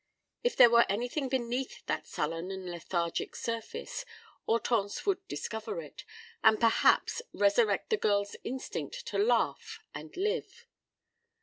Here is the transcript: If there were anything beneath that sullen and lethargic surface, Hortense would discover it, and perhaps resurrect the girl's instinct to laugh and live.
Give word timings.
If 0.43 0.55
there 0.55 0.71
were 0.71 0.87
anything 0.89 1.29
beneath 1.29 1.85
that 1.85 2.07
sullen 2.07 2.49
and 2.49 2.65
lethargic 2.71 3.35
surface, 3.35 4.03
Hortense 4.47 5.05
would 5.05 5.19
discover 5.27 5.79
it, 5.79 6.05
and 6.43 6.59
perhaps 6.59 7.21
resurrect 7.33 7.91
the 7.91 7.97
girl's 7.97 8.35
instinct 8.43 9.05
to 9.05 9.19
laugh 9.19 9.77
and 9.93 10.17
live. 10.17 10.65